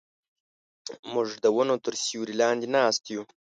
موږ 1.13 1.27
د 1.43 1.45
ونو 1.55 1.75
تر 1.85 1.93
سیوري 2.03 2.35
لاندې 2.41 2.67
ناست 2.75 3.03
یو. 3.13 3.23